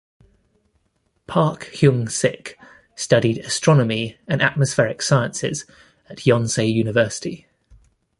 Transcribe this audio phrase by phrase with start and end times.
[1.27, 2.57] Park Heung-sik
[2.95, 5.67] studied Astronomy and Atmospheric Sciences
[6.09, 7.45] at Yonsei University.